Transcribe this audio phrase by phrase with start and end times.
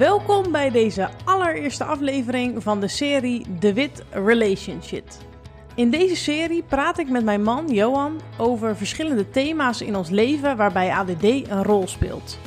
[0.00, 5.04] Welkom bij deze allereerste aflevering van de serie The Wit Relationship.
[5.74, 10.56] In deze serie praat ik met mijn man Johan over verschillende thema's in ons leven
[10.56, 12.38] waarbij ADD een rol speelt.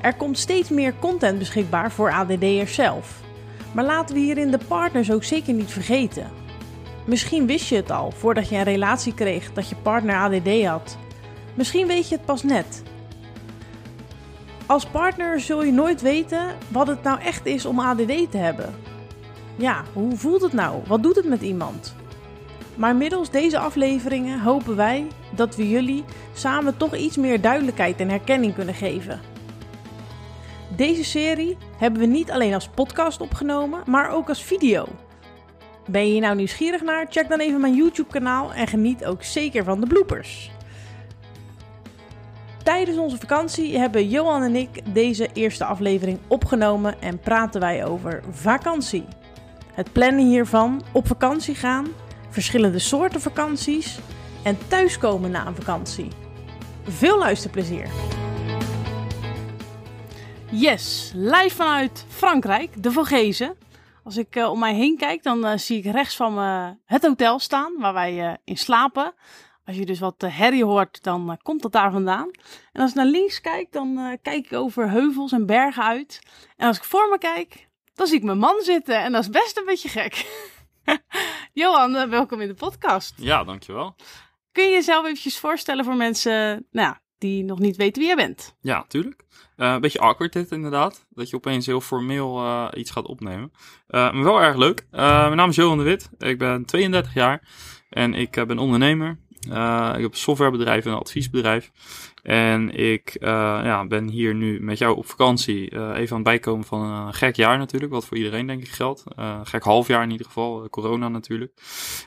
[0.00, 3.20] Er komt steeds meer content beschikbaar voor ADD'ers zelf.
[3.72, 6.30] Maar laten we hierin de partners ook zeker niet vergeten.
[7.06, 10.98] Misschien wist je het al voordat je een relatie kreeg dat je partner ADD had.
[11.54, 12.82] Misschien weet je het pas net.
[14.66, 18.74] Als partner zul je nooit weten wat het nou echt is om ADD te hebben.
[19.56, 20.82] Ja, hoe voelt het nou?
[20.86, 21.94] Wat doet het met iemand?
[22.74, 28.08] Maar middels deze afleveringen hopen wij dat we jullie samen toch iets meer duidelijkheid en
[28.08, 29.20] herkenning kunnen geven.
[30.76, 34.86] Deze serie hebben we niet alleen als podcast opgenomen, maar ook als video.
[35.88, 37.06] Ben je hier nou nieuwsgierig naar?
[37.10, 40.50] Check dan even mijn YouTube kanaal en geniet ook zeker van de bloopers.
[42.66, 48.22] Tijdens onze vakantie hebben Johan en ik deze eerste aflevering opgenomen en praten wij over
[48.30, 49.04] vakantie.
[49.72, 51.86] Het plannen hiervan, op vakantie gaan,
[52.30, 53.98] verschillende soorten vakanties
[54.44, 56.08] en thuiskomen na een vakantie.
[56.82, 57.88] Veel luisterplezier!
[60.50, 63.56] Yes, live vanuit Frankrijk, de Vogezen.
[64.04, 67.02] Als ik uh, om mij heen kijk, dan uh, zie ik rechts van me het
[67.02, 69.14] hotel staan waar wij in slapen.
[69.66, 72.30] Als je dus wat herrie hoort, dan komt dat daar vandaan.
[72.72, 76.20] En als ik naar links kijk, dan kijk ik over heuvels en bergen uit.
[76.56, 79.02] En als ik voor me kijk, dan zie ik mijn man zitten.
[79.02, 80.26] En dat is best een beetje gek.
[81.52, 83.14] Johan, welkom in de podcast.
[83.16, 83.94] Ja, dankjewel.
[84.52, 88.56] Kun je jezelf eventjes voorstellen voor mensen nou, die nog niet weten wie jij bent?
[88.60, 89.24] Ja, tuurlijk.
[89.56, 91.06] Uh, een beetje awkward dit inderdaad.
[91.10, 93.52] Dat je opeens heel formeel uh, iets gaat opnemen.
[93.88, 94.86] Uh, maar wel erg leuk.
[94.90, 96.10] mijn naam is Johan de Wit.
[96.18, 97.48] Ik ben 32 jaar.
[97.88, 99.18] En ik ben ondernemer.
[99.94, 101.70] Ik heb een softwarebedrijf en een adviesbedrijf.
[102.26, 103.28] En ik uh,
[103.62, 105.70] ja, ben hier nu met jou op vakantie.
[105.70, 107.92] Uh, even aan het bijkomen van een gek jaar natuurlijk.
[107.92, 109.04] Wat voor iedereen denk ik geldt.
[109.42, 110.68] Gek half jaar in ieder geval.
[110.70, 111.52] corona natuurlijk.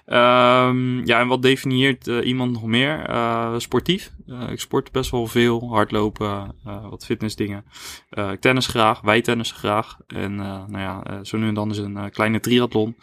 [0.06, 3.10] Um, ja, en wat definieert iemand nog meer?
[3.58, 4.12] sportief.
[4.50, 5.70] ik sport best wel veel.
[5.70, 6.56] Hardlopen.
[6.90, 7.66] wat fitnessdingen.
[8.32, 9.02] ik tennis graag.
[9.02, 9.98] Wij tennissen graag.
[10.08, 12.96] En nou ja, zo nu en dan is een kleine triathlon.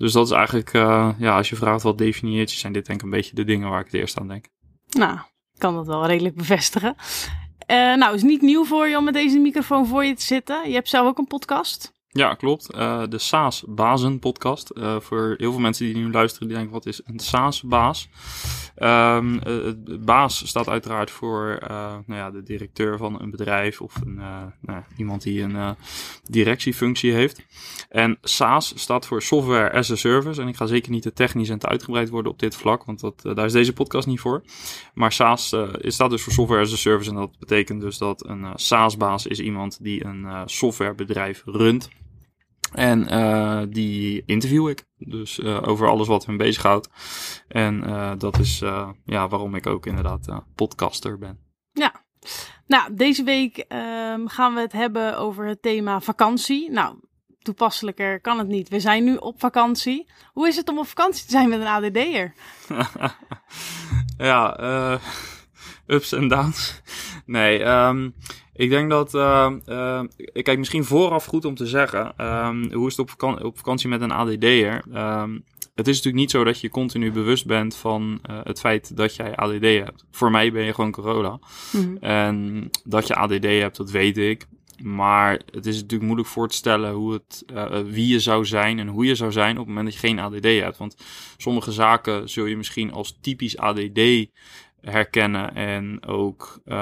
[0.00, 0.72] Dus dat is eigenlijk,
[1.18, 3.80] ja, als je vraagt wat definieert, zijn dit denk ik een beetje de dingen waar
[3.80, 4.44] ik het eerst aan denk.
[4.90, 5.18] Nou,
[5.58, 6.94] kan dat wel redelijk bevestigen.
[7.70, 10.68] Uh, nou, is niet nieuw voor je om met deze microfoon voor je te zitten.
[10.68, 11.92] Je hebt zelf ook een podcast.
[12.12, 12.74] Ja, klopt.
[12.74, 14.70] Uh, de SaaS Bazen podcast.
[14.74, 18.08] Uh, voor heel veel mensen die nu luisteren, die denken, wat is een SaaS baas?
[18.78, 21.58] Um, uh, baas staat uiteraard voor
[22.06, 24.14] nou ja, de directeur van een bedrijf of een,
[24.60, 25.76] nou, iemand die een
[26.22, 27.46] directiefunctie heeft.
[27.88, 30.40] En SaaS staat voor Software as a Service.
[30.40, 33.00] En ik ga zeker niet te technisch en te uitgebreid worden op dit vlak, want
[33.00, 34.42] dat, daar is deze podcast niet voor.
[34.94, 38.46] Maar SaaS staat dus voor Software as a Service en dat betekent dus dat een
[38.54, 41.88] SaaS baas is iemand die een softwarebedrijf runt.
[42.72, 44.84] En uh, die interview ik.
[44.96, 46.88] Dus uh, over alles wat hem bezighoudt.
[47.48, 48.58] En uh, dat is
[49.04, 51.38] ja, waarom ik ook inderdaad podcaster ben.
[51.72, 52.04] Ja.
[52.66, 56.70] Nou, deze week um, gaan we het hebben over het thema vakantie.
[56.70, 56.96] Nou,
[57.38, 58.68] toepasselijker kan het niet.
[58.68, 60.10] We zijn nu op vakantie.
[60.32, 62.32] Hoe is het om op vakantie te zijn met een ADD'er?
[64.28, 65.00] ja,
[65.86, 66.82] ups en downs.
[67.26, 68.14] Nee, um,
[68.60, 70.00] ik denk dat, uh, uh,
[70.32, 73.88] kijk, misschien vooraf goed om te zeggen, um, hoe is het op, vakantie, op vakantie
[73.88, 74.84] met een ADD'er?
[74.94, 75.44] Um,
[75.74, 79.16] het is natuurlijk niet zo dat je continu bewust bent van uh, het feit dat
[79.16, 80.04] jij ADD hebt.
[80.10, 81.38] Voor mij ben je gewoon corona.
[81.72, 84.46] Mm En dat je ADD hebt, dat weet ik.
[84.82, 88.78] Maar het is natuurlijk moeilijk voor te stellen hoe het, uh, wie je zou zijn
[88.78, 90.76] en hoe je zou zijn op het moment dat je geen ADD hebt.
[90.76, 90.96] Want
[91.36, 94.00] sommige zaken zul je misschien als typisch ADD
[94.80, 95.54] herkennen.
[95.54, 96.76] En ook, uh,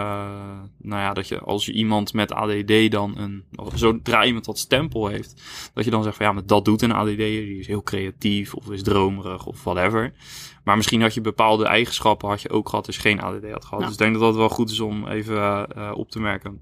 [0.78, 3.44] nou ja, dat je als je iemand met ADD dan een,
[3.74, 5.42] zodra iemand dat stempel heeft,
[5.74, 8.54] dat je dan zegt van ja, maar dat doet een ADD, die is heel creatief
[8.54, 10.12] of is dromerig of whatever.
[10.64, 13.64] Maar misschien had je bepaalde eigenschappen had je ook gehad als je geen ADD had
[13.64, 13.84] gehad.
[13.84, 16.60] Dus ik denk dat dat wel goed is om even uh, op te merken.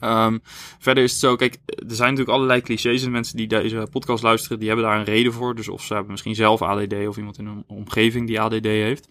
[0.00, 0.40] Um,
[0.78, 4.22] verder is het zo, kijk, er zijn natuurlijk allerlei clichés en mensen die deze podcast
[4.22, 5.54] luisteren, die hebben daar een reden voor.
[5.54, 9.08] Dus of ze hebben misschien zelf ADD of iemand in hun omgeving die ADD heeft.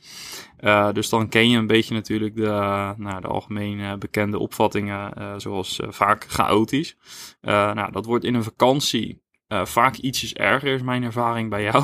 [0.59, 5.33] Uh, dus dan ken je een beetje natuurlijk de, nou, de algemeen bekende opvattingen, uh,
[5.37, 6.97] zoals uh, vaak chaotisch.
[7.41, 11.83] nou, dat wordt in een vakantie Uh, vaak ietsjes erger is mijn ervaring bij jou.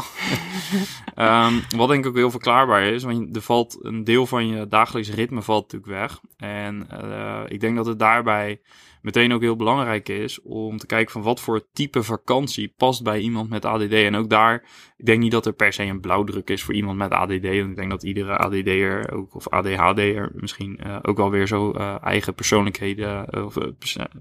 [1.16, 4.68] um, wat denk ik ook heel verklaarbaar is, want er valt een deel van je
[4.68, 6.20] dagelijks ritme valt natuurlijk weg.
[6.38, 8.62] En uh, ik denk dat het daarbij
[9.06, 13.20] meteen ook heel belangrijk is om te kijken van wat voor type vakantie past bij
[13.20, 13.94] iemand met ADD.
[13.94, 14.64] En ook daar,
[14.98, 17.32] ik denk niet dat er per se een blauwdruk is voor iemand met ADD.
[17.32, 21.74] Want ik denk dat iedere ADD'er ook, of ADHD'er misschien uh, ook wel weer zo
[21.76, 23.58] uh, eigen persoonlijkheden of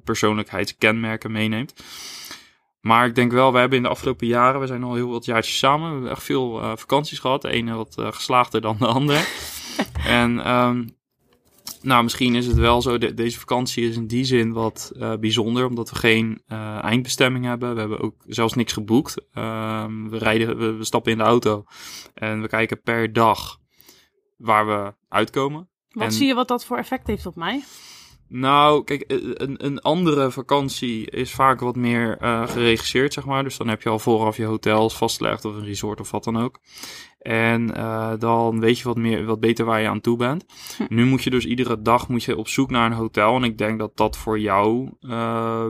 [0.04, 1.84] persoonlijkheidskenmerken meeneemt.
[2.80, 5.24] Maar ik denk wel, we hebben in de afgelopen jaren, we zijn al heel wat
[5.24, 7.42] jaartjes samen, we hebben echt veel vakanties gehad.
[7.42, 9.24] De ene wat geslaagder dan de andere.
[10.20, 10.96] en um,
[11.84, 15.14] nou, misschien is het wel zo, de, deze vakantie is in die zin wat uh,
[15.16, 16.42] bijzonder, omdat we geen
[16.80, 17.74] eindbestemming hebben.
[17.74, 19.16] We hebben ook zelfs niks geboekt.
[19.34, 21.64] Um, we, rijden, we, we stappen in de auto
[22.14, 23.58] en we kijken per dag
[24.36, 25.68] waar we uitkomen.
[25.90, 27.62] Wat en, zie je wat dat voor effect heeft op mij?
[28.28, 33.42] Nou, kijk, een, een andere vakantie is vaak wat meer uh, geregisseerd, zeg maar.
[33.42, 36.38] Dus dan heb je al vooraf je hotels vastgelegd of een resort of wat dan
[36.38, 36.60] ook.
[37.18, 40.44] En uh, dan weet je wat, meer, wat beter waar je aan toe bent.
[40.76, 40.84] Hm.
[40.88, 43.36] Nu moet je dus iedere dag moet je op zoek naar een hotel.
[43.36, 45.66] En ik denk dat dat voor jou, uh,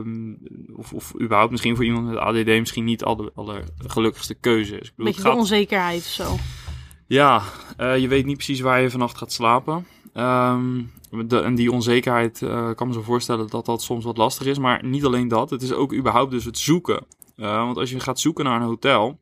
[0.75, 4.87] of, of überhaupt misschien voor iemand met ADD, misschien niet de allergelukkigste keuze is.
[4.87, 5.33] Ik bedoel, Beetje gaat...
[5.33, 6.35] de onzekerheid of zo.
[7.07, 7.41] Ja,
[7.77, 9.85] je weet niet precies waar je vannacht gaat slapen.
[10.15, 14.57] De, en die onzekerheid uh, kan me zo voorstellen dat dat soms wat lastig is.
[14.57, 17.05] Maar niet alleen dat, het is ook überhaupt dus het zoeken.
[17.37, 19.19] Uh, want als je gaat zoeken naar een hotel,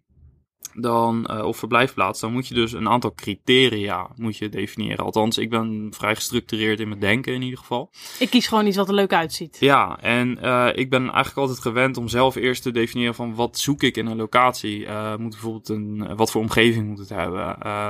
[0.74, 5.06] dan, uh, of verblijfplaats, dan moet je dus een aantal criteria moet je definiëren.
[5.06, 7.92] Althans, ik ben vrij gestructureerd in mijn denken in ieder geval.
[8.20, 9.58] Ik kies gewoon iets wat er leuk uitziet.
[9.60, 13.58] Ja, en uh, ik ben eigenlijk altijd gewend om zelf eerst te definiëren van wat
[13.58, 14.80] zoek ik in een locatie.
[14.80, 17.42] Uh, moet bijvoorbeeld een, wat voor omgeving moet het hebben?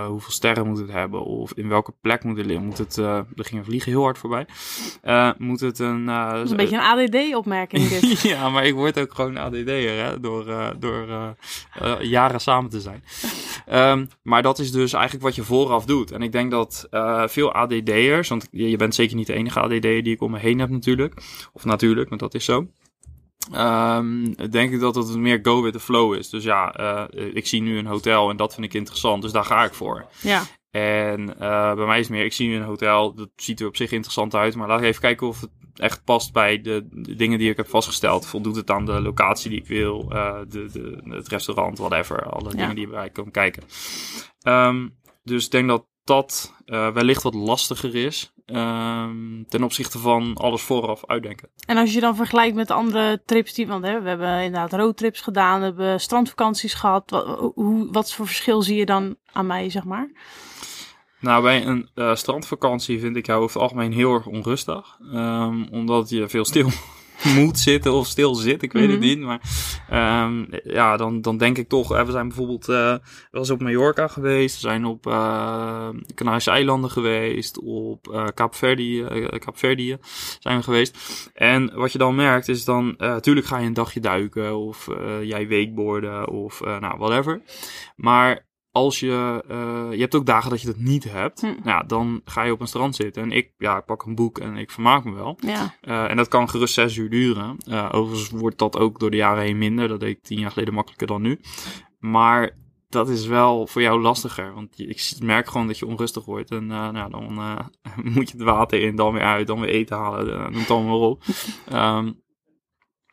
[0.08, 1.24] hoeveel sterren moet het hebben?
[1.24, 2.66] Of in welke plek moet het liggen?
[2.66, 4.46] Moet het, er ging vliegen heel hard voorbij.
[5.38, 6.06] moet het een...
[6.06, 8.22] dat is een beetje een ADD-opmerking dit.
[8.22, 11.36] ja, maar ik word ook gewoon ADD'er, hè, door, door
[12.02, 13.04] jaren samen te zijn.
[13.72, 16.12] um, maar dat is dus eigenlijk wat je vooraf doet.
[16.12, 20.04] En ik denk dat uh, veel ADD'ers, want je bent zeker niet de enige ADD'er
[20.04, 21.14] die ik om me heen heb natuurlijk.
[21.54, 22.68] Of natuurlijk, want dat is zo.
[23.56, 26.30] Um, denk ik dat het meer go with the flow is.
[26.30, 29.46] Dus ja, uh, ik zie nu een hotel en dat vind ik interessant, dus daar
[29.46, 30.06] ga ik voor.
[30.22, 30.42] Ja.
[30.72, 33.68] En uh, bij mij is het meer, ik zie nu een hotel, dat ziet er
[33.68, 36.88] op zich interessant uit, maar laat ik even kijken of het echt past bij de,
[36.92, 38.26] de, dingen die ik heb vastgesteld.
[38.26, 42.30] Voldoet het aan de locatie die ik wil, uh, de, de, het restaurant, whatever.
[42.30, 42.56] Alle ja.
[42.56, 43.64] dingen die erbij komen kijken.
[44.44, 48.34] Um, dus ik denk dat dat uh, wellicht wat lastiger is.
[48.46, 51.50] Um, ten opzichte van alles vooraf uitdenken.
[51.66, 55.22] En als je dan vergelijkt met andere trips die, want hè, we hebben inderdaad roadtrips
[55.22, 57.10] gedaan, we hebben strandvakanties gehad.
[57.10, 60.12] Wat, hoe, wat voor verschil zie je dan aan mij, zeg maar?
[61.24, 64.98] Nou, bij een uh, strandvakantie vind ik jou over het algemeen heel erg onrustig.
[65.14, 66.70] Um, omdat je veel stil
[67.36, 69.02] moet zitten of stil zit, ik weet mm -hmm.
[69.02, 69.20] het niet.
[69.20, 69.42] Maar
[70.24, 73.00] um, ja, dan, dan denk ik toch, we zijn bijvoorbeeld uh, wel
[73.32, 79.06] eens op Mallorca geweest, we zijn op uh, Canarische eilanden geweest, op uh, Kaapverdië,
[79.40, 79.98] Kaapverdië
[80.40, 80.98] zijn we geweest.
[81.34, 84.88] En wat je dan merkt is dan, natuurlijk ga je een dagje duiken of
[85.22, 87.42] jij wakeboarden of nou, whatever.
[87.96, 91.84] Maar als je, uh, je hebt ook dagen dat je dat niet hebt, hm.
[91.88, 93.24] dan ga je op een strand zitten.
[93.24, 95.38] En ik, ja, ik pak een boek en ik vermaak me wel.
[95.40, 95.76] Ja.
[95.82, 97.58] Uh, en dat kan gerust zes uur duren.
[97.68, 99.88] Uh, overigens wordt dat ook door de jaren heen minder.
[99.88, 101.40] Dat deed ik tien jaar geleden makkelijker dan nu.
[102.00, 102.58] Maar
[102.90, 104.54] dat is wel voor jou lastiger.
[104.54, 106.52] Want ik merk gewoon dat je onrustig wordt.
[106.52, 107.34] En nou, dan
[108.14, 110.52] moet je het water in, dan weer uit, dan weer eten halen.
[110.52, 111.24] noem het allemaal maar op.
[111.74, 112.22] um,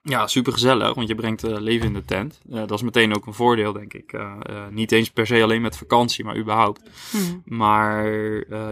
[0.02, 2.40] ja, super gezellig, want je brengt uh, leven in de tent.
[2.48, 4.12] Uh, dat is meteen ook een voordeel, denk ik.
[4.12, 4.36] Uh,
[4.70, 6.90] niet eens per se alleen met vakantie, maar überhaupt.
[7.10, 7.42] Hmm.
[7.44, 8.06] Maar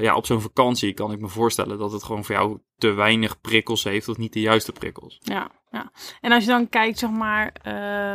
[0.02, 3.40] ja, op zo'n vakantie kan ik me voorstellen dat het gewoon voor jou te weinig
[3.40, 5.18] prikkels heeft, of niet de juiste prikkels.
[5.20, 5.92] Ja, ja.
[6.20, 7.52] En als je dan kijkt, zeg maar,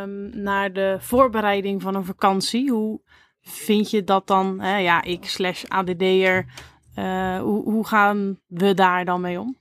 [0.01, 3.01] um, naar de voorbereiding van een vakantie, hoe
[3.41, 4.59] vind je dat dan?
[4.59, 4.77] Hè?
[4.77, 6.45] Ja, ik slash ADD'er,
[7.41, 9.57] hoe, hoe gaan we daar dan mee om?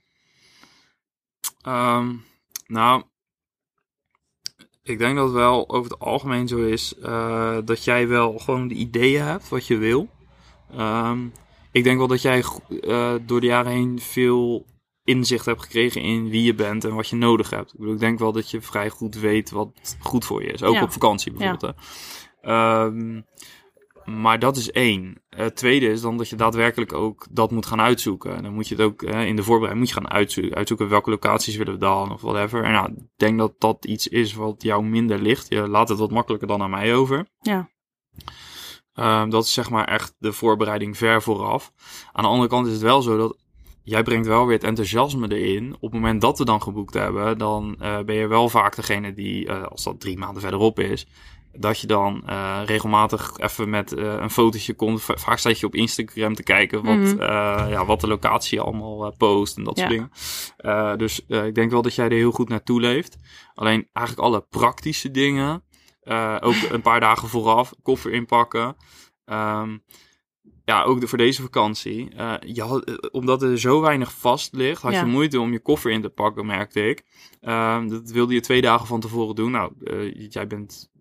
[1.67, 2.25] Um,
[2.67, 3.03] nou,
[4.83, 8.67] ik denk dat het wel over het algemeen zo is uh, dat jij wel gewoon
[8.67, 10.09] de ideeën hebt wat je wil.
[10.79, 11.31] Um,
[11.71, 14.65] ik denk wel dat jij uh, door de jaren heen veel
[15.03, 17.73] inzicht hebt gekregen in wie je bent en wat je nodig hebt.
[17.73, 20.63] Ik, bedoel, ik denk wel dat je vrij goed weet wat goed voor je is.
[20.63, 20.83] Ook ja.
[20.83, 21.75] op vakantie bijvoorbeeld.
[22.41, 22.83] Ja.
[22.83, 23.25] Um,
[24.05, 25.23] maar dat is één.
[25.29, 28.35] Het tweede is dan dat je daadwerkelijk ook dat moet gaan uitzoeken.
[28.35, 30.89] En dan moet je het ook uh, in de voorbereiding moet je gaan uitzoeken, uitzoeken
[30.89, 32.63] welke locaties willen we dan of whatever.
[32.63, 35.49] En nou, ik denk dat dat iets is wat jou minder ligt.
[35.49, 37.25] Je laat het wat makkelijker dan aan mij over.
[37.39, 37.69] Ja.
[38.95, 41.71] Um, dat is zeg maar echt de voorbereiding ver vooraf.
[42.11, 43.37] Aan de andere kant is het wel zo dat
[43.83, 45.73] jij brengt wel weer het enthousiasme erin.
[45.73, 49.13] Op het moment dat we dan geboekt hebben, dan uh, ben je wel vaak degene
[49.13, 51.07] die, uh, als dat drie maanden verderop is,
[51.59, 55.01] dat je dan uh, regelmatig even met een fotootje komt.
[55.01, 57.21] Vaak staat je op Instagram te kijken wat, mm.
[57.69, 59.87] ja, wat de locatie allemaal post en dat ja.
[59.87, 60.09] soort
[60.61, 60.97] dingen.
[60.97, 63.17] dus ik denk wel dat jij er heel goed naartoe leeft.
[63.53, 65.63] Alleen eigenlijk alle praktische dingen,
[66.39, 68.75] ook een paar dagen vooraf, koffer inpakken.
[69.25, 69.83] Um,
[70.65, 72.09] ja, ook de, voor deze vakantie.
[72.15, 74.99] Uh, je had, omdat er zo weinig vast ligt, had ja.
[74.99, 77.03] je moeite om je koffer in te pakken, merkte ik.
[77.41, 79.51] Uh, dat wilde je twee dagen van tevoren doen.
[79.51, 80.91] Nou, uh, jij bent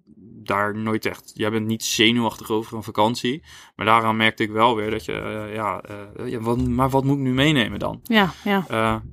[0.42, 1.30] daar nooit echt.
[1.34, 3.42] Jij bent niet zenuwachtig over een vakantie.
[3.76, 5.50] Maar daaraan merkte ik wel weer dat je.
[5.54, 5.82] ja,
[6.24, 8.00] ja wat, maar wat moet ik nu meenemen dan?
[8.02, 8.64] Ja, ja.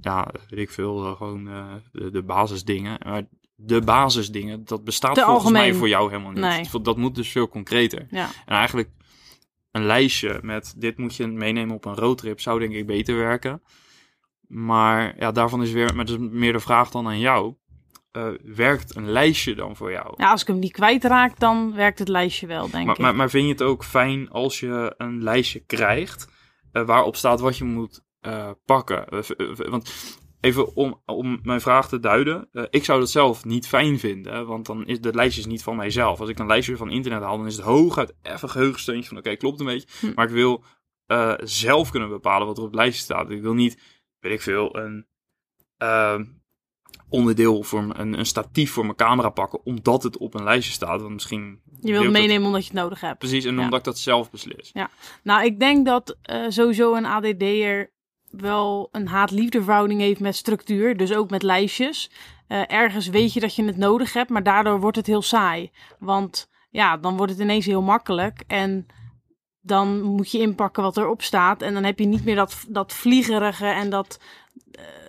[0.01, 1.15] ja, weet ik veel.
[1.15, 1.45] gewoon
[1.91, 2.99] de, de basisdingen.
[3.05, 5.61] Maar de basisdingen, dat bestaat volgens algemeen.
[5.61, 6.71] mij voor jou helemaal niet.
[6.71, 6.81] Nee.
[6.81, 8.07] Dat moet dus veel concreter.
[8.09, 8.29] Ja.
[8.45, 8.89] En eigenlijk
[9.71, 13.61] een lijstje met dit moet je meenemen op een roadtrip zou denk ik beter werken.
[14.47, 17.53] Maar ja, daarvan is weer, maar dat is meer de vraag dan aan jou.
[18.17, 20.13] Uh, werkt een lijstje dan voor jou?
[20.17, 23.01] Ja, als ik hem niet kwijtraak, dan werkt het lijstje wel, denk maar, ik.
[23.01, 26.27] Maar, maar vind je het ook fijn als je een lijstje krijgt
[26.73, 29.05] uh, waarop staat wat je moet uh, pakken?
[29.69, 32.49] want even om, om mijn vraag te duiden.
[32.69, 36.19] Ik zou dat zelf niet fijn vinden, want dan is de lijstje niet van mijzelf.
[36.19, 39.27] Als ik een lijstje van internet haal, dan is het hooguit even geheugensteuntje van oké,
[39.27, 39.87] okay, klopt een beetje.
[39.99, 40.13] Hm.
[40.15, 40.63] Maar ik wil
[41.43, 43.29] zelf kunnen bepalen wat er op het lijstje staat.
[43.29, 43.81] Ik wil niet,
[44.19, 45.07] weet ik veel, een
[47.09, 51.01] onderdeel voor een, een statief voor mijn camera pakken, omdat het op een lijstje staat.
[51.01, 51.59] Want misschien.
[51.81, 52.45] Je wilt meenemen dat...
[52.45, 53.17] omdat je het nodig hebt.
[53.17, 53.63] Precies, en ja.
[53.63, 54.69] omdat ik dat zelf beslis.
[54.73, 54.89] Ja,
[55.23, 57.91] nou, ik denk dat uh, sowieso een ADD'er
[58.31, 62.11] wel een haat-liefde verhouding heeft met structuur, dus ook met lijstjes.
[62.47, 65.71] Uh, ergens weet je dat je het nodig hebt, maar daardoor wordt het heel saai.
[65.99, 68.85] Want ja, dan wordt het ineens heel makkelijk en
[69.61, 71.61] dan moet je inpakken wat erop staat.
[71.61, 74.19] En dan heb je niet meer dat, dat vliegerige en dat
[74.71, 74.81] uh,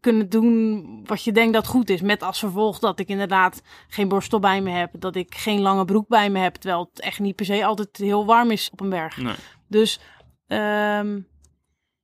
[0.00, 2.00] kunnen doen wat je denkt dat goed is.
[2.00, 5.84] Met als vervolg dat ik inderdaad geen borstel bij me heb, dat ik geen lange
[5.84, 8.80] broek bij me heb, terwijl het echt niet per se altijd heel warm is op
[8.80, 9.16] een berg.
[9.16, 9.34] Nee.
[9.68, 10.00] Dus
[10.46, 11.26] um,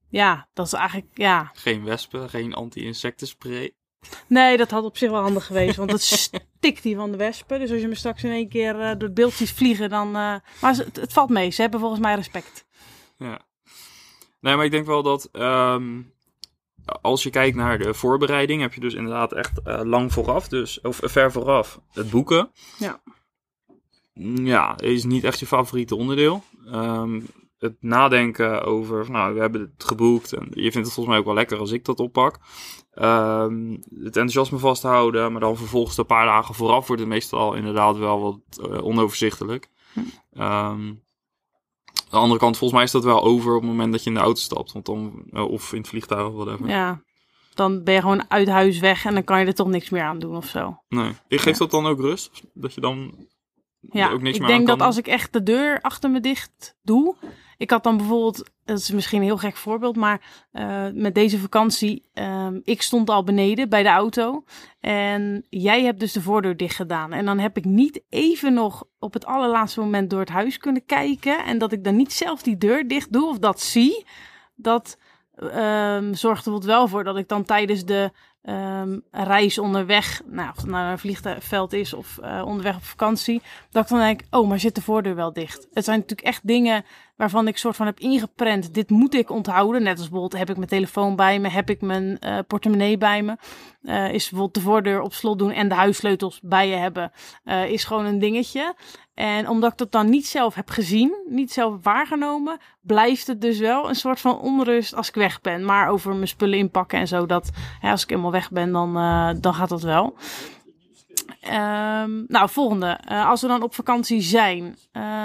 [0.08, 1.50] ja, dat is eigenlijk, ja.
[1.54, 3.74] Geen wespen, geen anti-insectenspray.
[4.26, 6.02] Nee, dat had op zich wel handig geweest, want het
[6.56, 7.58] stikt hier van de wespen.
[7.58, 10.06] Dus als je me straks in één keer uh, door het beeld ziet vliegen, dan...
[10.06, 10.12] Uh,
[10.60, 12.66] maar het, het, valt mee, ze hebben volgens mij respect.
[13.16, 13.40] Ja.
[14.40, 15.28] Nee, maar ik denk wel dat...
[15.32, 16.13] Um,
[17.00, 20.80] als je kijkt naar de voorbereiding, heb je dus inderdaad echt uh, lang vooraf, dus,
[20.80, 22.50] of ver vooraf, het boeken.
[22.78, 23.02] Ja.
[24.42, 26.42] Ja, is niet echt je favoriete onderdeel.
[26.66, 27.26] Um,
[27.58, 31.24] het nadenken over, nou, we hebben het geboekt en je vindt het volgens mij ook
[31.24, 32.38] wel lekker als ik dat oppak.
[32.94, 37.96] Um, het enthousiasme vasthouden, maar dan vervolgens een paar dagen vooraf wordt het meestal inderdaad
[37.96, 39.70] wel wat uh, onoverzichtelijk.
[39.92, 40.00] Hm.
[40.00, 41.02] Um, aan
[42.14, 44.16] de andere kant, volgens mij is dat wel over op het moment dat je in
[44.16, 46.68] de auto stapt, want dan, uh, of in het vliegtuig of whatever.
[46.68, 47.02] Ja,
[47.54, 50.02] dan ben je gewoon uit huis weg en dan kan je er toch niks meer
[50.02, 50.76] aan doen of zo.
[50.88, 51.52] Nee, geeft ja.
[51.52, 52.42] dat dan ook rust?
[52.52, 53.26] Dat je dan
[53.80, 56.76] ja, ook niks ik meer denk dat als ik echt de deur achter me dicht
[56.82, 57.16] doe.
[57.56, 61.38] Ik had dan bijvoorbeeld, dat is misschien een heel gek voorbeeld, maar uh, met deze
[61.38, 64.44] vakantie, um, ik stond al beneden bij de auto
[64.80, 67.12] en jij hebt dus de voordeur dicht gedaan.
[67.12, 70.86] En dan heb ik niet even nog op het allerlaatste moment door het huis kunnen
[70.86, 74.06] kijken en dat ik dan niet zelf die deur dicht doe of dat zie.
[74.54, 74.98] Dat
[75.38, 80.56] um, zorgt er wel voor dat ik dan tijdens de um, reis onderweg, nou, of
[80.56, 84.48] het nou een vliegveld is of uh, onderweg op vakantie, dat ik dan denk, oh,
[84.48, 85.66] maar zit de voordeur wel dicht?
[85.72, 86.84] Het zijn natuurlijk echt dingen
[87.16, 88.74] waarvan ik soort van heb ingeprent.
[88.74, 89.82] Dit moet ik onthouden.
[89.82, 93.22] Net als bijvoorbeeld, heb ik mijn telefoon bij me, heb ik mijn uh, portemonnee bij
[93.22, 93.36] me.
[93.82, 97.12] Uh, is bijvoorbeeld de voordeur op slot doen en de huissleutels bij je hebben,
[97.44, 98.74] uh, is gewoon een dingetje.
[99.14, 103.58] En omdat ik dat dan niet zelf heb gezien, niet zelf waargenomen, blijft het dus
[103.58, 105.64] wel een soort van onrust als ik weg ben.
[105.64, 108.92] Maar over mijn spullen inpakken en zo, dat hè, als ik helemaal weg ben, dan,
[109.40, 110.16] dan gaat dat wel.
[111.44, 113.00] Um, nou, volgende.
[113.08, 114.76] Als we dan op vakantie zijn,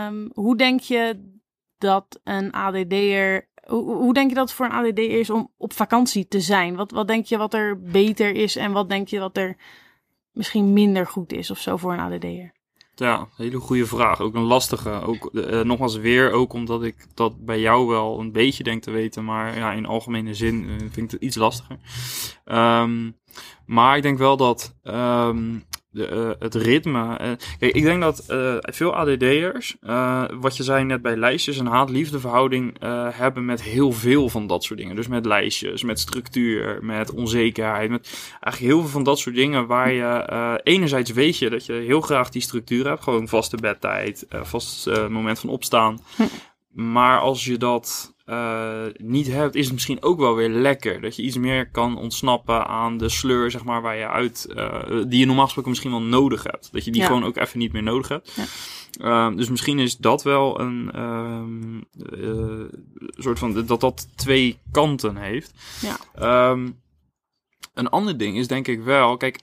[0.07, 1.37] um, hoe denk je
[1.79, 5.73] dat een ADD'er hoe, hoe, denk je dat het voor een ADD is om op
[5.73, 6.75] vakantie te zijn?
[6.75, 9.57] Wat, wat denk je wat er beter is en wat denk je wat er
[10.31, 12.57] misschien minder goed is of zo voor een ADD'er?
[12.95, 14.19] Ja, hele goede vraag.
[14.19, 14.89] Ook een lastige.
[14.89, 18.91] Ook, uh, nogmaals weer, ook omdat ik dat bij jou wel een beetje denk te
[18.91, 19.25] weten.
[19.25, 21.77] Maar ja, in algemene zin uh, vind ik het iets lastiger.
[22.45, 23.17] Um,
[23.65, 27.19] maar ik denk wel dat um, de, uh, het ritme.
[27.21, 29.75] Uh, kijk, ik denk dat uh, veel ADD'ers,
[30.39, 32.75] wat je zei net bij lijstjes, een haat-liefde verhouding
[33.15, 34.95] hebben met heel veel van dat soort dingen.
[34.95, 39.67] Dus met lijstjes, met structuur, met onzekerheid, met eigenlijk heel veel van dat soort dingen
[39.67, 44.25] waar je enerzijds weet je dat je heel graag die structuur hebt, gewoon vaste bedtijd,
[44.29, 45.99] vast moment van opstaan.
[46.15, 46.23] Hm.
[46.93, 51.01] maar als je dat uh, niet hebt, is het misschien ook wel weer lekker.
[51.01, 54.83] Dat je iets meer kan ontsnappen aan de sleur, zeg maar, waar je uit, uh,
[55.07, 56.69] die je normaal gesproken misschien wel nodig hebt.
[56.71, 58.33] Dat je die gewoon ook even niet meer nodig hebt.
[58.35, 58.45] Ja.
[59.01, 62.65] Uh, dus misschien is dat wel een uh,
[63.17, 65.53] soort van dat dat twee kanten heeft.
[65.81, 66.49] Ja.
[66.51, 66.79] Um,
[67.73, 69.39] een ander ding is denk ik wel, kijk,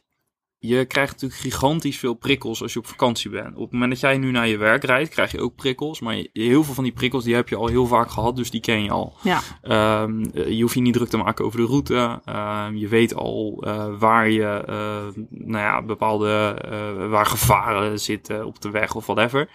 [0.58, 3.54] je krijgt natuurlijk gigantisch veel prikkels als je op vakantie bent.
[3.54, 6.00] Op het moment dat jij nu naar je werk rijdt, krijg je ook prikkels.
[6.00, 8.60] Maar heel veel van die prikkels die heb je al heel vaak gehad, dus die
[8.60, 9.14] ken je al.
[9.22, 10.02] Ja.
[10.02, 12.20] Um, je hoeft je niet druk te maken over de route.
[12.28, 18.46] Um, je weet al uh, waar je, uh, nou ja, bepaalde, uh, waar gevaren zitten
[18.46, 19.48] op de weg of whatever.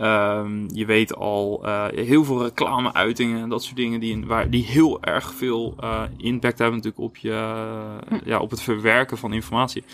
[0.00, 5.02] Um, je weet al heel veel reclameuitingen en dat soort dingen die, waar, die heel
[5.02, 5.74] erg veel
[6.16, 7.64] impact hebben natuurlijk op, je,
[8.08, 8.18] hm.
[8.24, 9.84] ja, op het verwerken van informatie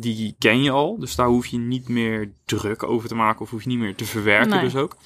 [0.00, 0.98] die ken je al.
[0.98, 3.94] Dus daar hoef je niet meer druk over te maken of hoef je niet meer
[3.94, 4.96] te verwerken dus ook.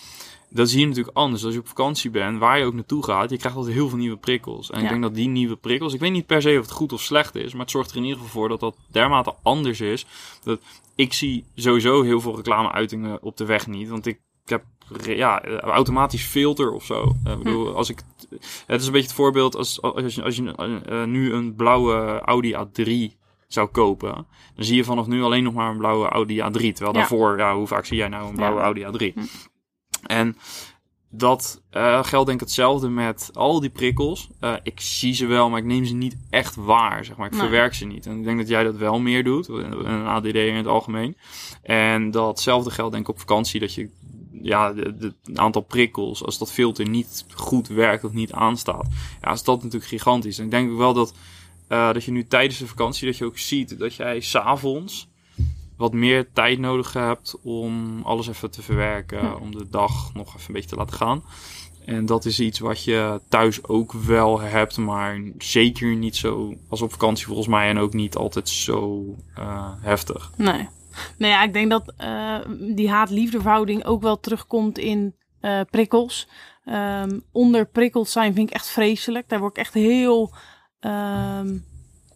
[0.50, 1.44] Dat zie je natuurlijk anders.
[1.44, 3.99] Als je op vakantie bent, waar je ook naartoe gaat, je krijgt altijd heel veel
[3.99, 4.70] nieuwe prikkels.
[4.70, 6.92] En ik denk dat die nieuwe prikkels, ik weet niet per se of het goed
[6.92, 9.80] of slecht is, maar het zorgt er in ieder geval voor dat dat dermate anders
[9.80, 10.06] is.
[10.42, 10.61] Dat
[10.94, 14.64] ik zie sowieso heel veel reclameuitingen op de weg niet, want ik, ik heb
[15.04, 17.16] ja, automatisch filter of zo.
[17.25, 18.02] Ik bedoel, als ik,
[18.66, 22.20] het is een beetje het voorbeeld als, als je, als je uh, nu een blauwe
[22.20, 23.20] Audi A3
[23.52, 24.14] zou kopen,
[24.54, 26.52] dan zie je vanaf nu alleen nog maar een blauwe Audi A3.
[26.52, 29.14] Terwijl daarvoor, ja, hoe vaak zie jij nou een blauwe Audi A3?
[29.14, 29.21] Hm.
[30.06, 30.37] En
[31.14, 34.28] dat uh, geldt denk ik hetzelfde met al die prikkels.
[34.40, 37.26] Uh, ik zie ze wel, maar ik neem ze niet echt waar, zeg maar.
[37.26, 38.06] Ik verwerk ze niet.
[38.06, 41.16] En ik denk dat jij dat wel meer doet, een ADD in het algemeen.
[41.62, 43.90] En datzelfde geldt denk ik op vakantie, dat je
[44.42, 48.87] ja, het aantal prikkels, als dat filter niet goed werkt of niet aanstaat,
[49.23, 50.38] ja, is dat natuurlijk gigantisch.
[50.38, 51.14] En ik denk wel dat
[51.73, 55.11] uh, dat je nu tijdens de vakantie dat je ook ziet dat jij s'avonds
[55.76, 59.43] wat meer tijd nodig hebt om alles even te verwerken, hm.
[59.43, 61.25] om de dag nog even een beetje te laten gaan.
[61.85, 66.83] En dat is iets wat je thuis ook wel hebt, maar zeker niet zo als
[66.83, 69.05] op vakantie volgens mij en ook niet altijd zo
[69.38, 70.31] uh, heftig.
[70.37, 70.69] Nee.
[71.19, 72.38] Nou ja, ik denk dat uh,
[72.75, 76.29] die haat-liefde ook wel terugkomt in uh, prikkels.
[76.64, 79.29] Um, onderprikkeld zijn vind ik echt vreselijk.
[79.29, 80.35] Daar word ik echt heel
[80.87, 81.65] um,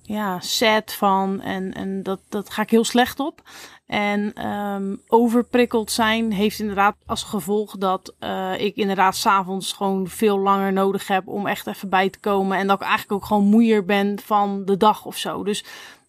[0.02, 1.40] ja, sad van.
[1.40, 3.42] En, en dat, dat ga ik heel slecht op.
[3.86, 10.38] En um, overprikkeld zijn heeft inderdaad als gevolg dat uh, ik inderdaad s'avonds gewoon veel
[10.38, 12.58] langer nodig heb om echt even bij te komen.
[12.58, 15.44] En dat ik eigenlijk ook gewoon moeier ben van de dag of zo.
[15.44, 15.64] Dus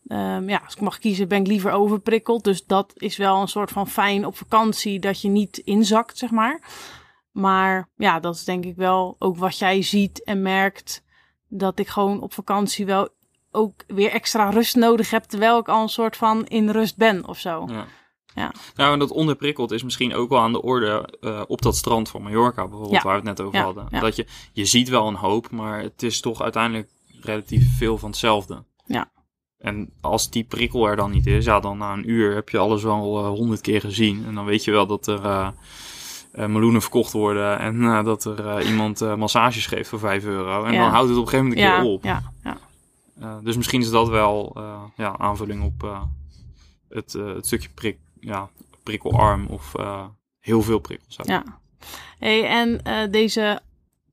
[0.07, 2.43] um, ja, als ik mag kiezen, ben ik liever overprikkeld.
[2.43, 6.31] Dus dat is wel een soort van fijn op vakantie dat je niet inzakt, zeg
[6.31, 6.61] maar.
[7.31, 11.05] Maar ja, dat is denk ik wel ook wat jij ziet en merkt
[11.47, 13.09] dat ik gewoon op vakantie wel
[13.51, 17.27] ook weer extra rust nodig heb, terwijl ik al een soort van in rust ben
[17.27, 17.65] of zo.
[17.69, 17.85] Ja.
[18.35, 18.51] Ja.
[18.75, 22.09] Nou, en dat onderprikkeld is misschien ook wel aan de orde uh, op dat strand
[22.09, 23.87] van Mallorca bijvoorbeeld, waar we het net over hadden.
[23.89, 26.89] Dat je, je ziet wel een hoop, maar het is toch uiteindelijk
[27.21, 28.63] relatief veel van hetzelfde.
[28.85, 29.11] Ja.
[29.57, 32.57] En als die prikkel er dan niet is, ja, dan na een uur heb je
[32.57, 34.25] alles wel uh, honderd keer gezien.
[34.25, 35.49] En dan weet je wel dat er uh,
[36.37, 40.63] meloenen verkocht worden en uh, dat er uh, iemand massages geeft voor 5 euro.
[40.63, 42.03] En dan houdt het op een gegeven moment een keer op.
[42.03, 42.31] Ja,
[43.19, 43.39] ja.
[43.43, 44.53] dus misschien is dat wel
[44.95, 46.05] ja, aanvulling op
[46.89, 48.49] het, het stukje prik, ja,
[48.83, 49.73] prikkelarm of
[50.39, 51.19] heel veel prikkels.
[51.23, 51.43] Ja.
[52.19, 53.59] Hey, en deze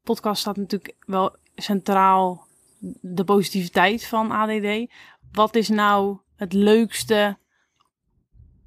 [0.03, 2.47] podcast staat natuurlijk wel centraal
[3.01, 4.93] de positiviteit van ADD.
[5.33, 7.39] Wat is nou het leukste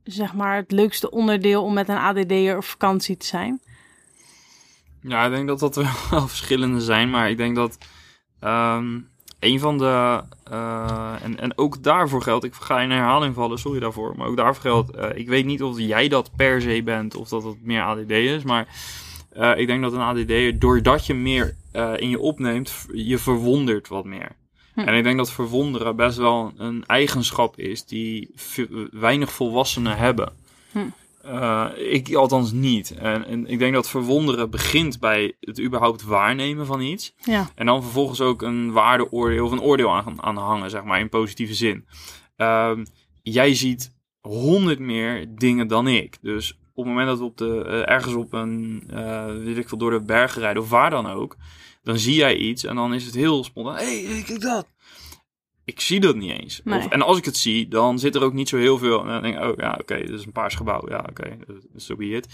[0.09, 3.61] zeg maar, het leukste onderdeel om met een ADD'er op vakantie te zijn?
[5.01, 7.77] Ja, ik denk dat dat wel verschillende zijn, maar ik denk dat
[8.41, 10.23] um, een van de.
[10.51, 14.37] Uh, en, en ook daarvoor geldt, ik ga in herhaling vallen, sorry daarvoor, maar ook
[14.37, 17.63] daarvoor geldt, uh, ik weet niet of jij dat per se bent of dat het
[17.63, 18.67] meer ADD is, maar
[19.37, 21.55] uh, ik denk dat een ADD, doordat je meer
[21.95, 24.35] in je opneemt, je verwondert wat meer.
[24.77, 24.87] Hm.
[24.87, 28.33] En ik denk dat verwonderen best wel een eigenschap is die
[28.91, 30.33] weinig volwassenen hebben.
[30.71, 30.79] Hm.
[31.25, 32.95] Uh, ik althans niet.
[32.97, 37.13] En, en, ik denk dat verwonderen begint bij het überhaupt waarnemen van iets.
[37.23, 37.49] Ja.
[37.55, 41.09] En dan vervolgens ook een waardeoordeel of een oordeel aan, aan hangen, zeg maar, in
[41.09, 41.85] positieve zin.
[42.37, 42.71] Uh,
[43.21, 46.17] jij ziet honderd meer dingen dan ik.
[46.21, 49.69] Dus op het moment dat we op de, uh, ergens op een, uh, weet ik
[49.69, 51.35] veel, door de bergen rijden of waar dan ook,
[51.87, 53.75] dan zie jij iets en dan is het heel spontaan.
[53.75, 54.67] Hé, hey, kijk dat.
[55.65, 56.61] Ik zie dat niet eens.
[56.65, 59.01] Of, en als ik het zie, dan zit er ook niet zo heel veel.
[59.01, 60.89] En dan denk ik, oh ja, oké, okay, dit is een paars gebouw.
[60.89, 61.37] Ja, oké, okay,
[61.75, 62.27] so be it.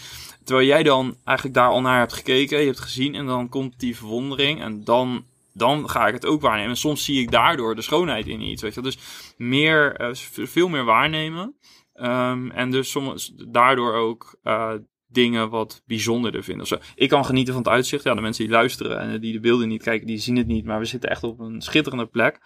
[0.43, 3.79] Terwijl jij dan eigenlijk daar al naar hebt gekeken, je hebt gezien en dan komt
[3.79, 6.69] die verwondering en dan, dan ga ik het ook waarnemen.
[6.69, 8.97] En soms zie ik daardoor de schoonheid in iets, weet je Dus
[9.37, 10.15] meer, uh,
[10.47, 11.55] veel meer waarnemen.
[11.95, 14.73] Um, en dus soms daardoor ook uh,
[15.13, 16.61] dingen wat bijzonderder vinden.
[16.63, 16.77] Of zo.
[16.95, 18.03] Ik kan genieten van het uitzicht.
[18.03, 20.65] Ja, de mensen die luisteren en die de beelden niet kijken, die zien het niet.
[20.65, 22.39] Maar we zitten echt op een schitterende plek.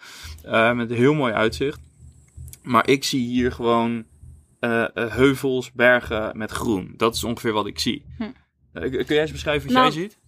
[0.44, 1.80] eh, met een heel mooi uitzicht.
[2.62, 4.04] Maar ik zie hier gewoon
[4.60, 6.94] eh, eh, heuvels, bergen met groen.
[6.96, 8.04] Dat is ongeveer wat ik zie.
[8.16, 8.30] Hm.
[8.72, 10.18] Kun jij eens beschrijven wat Nou, jij ziet?